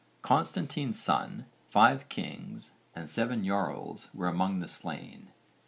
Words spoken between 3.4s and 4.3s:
jarls were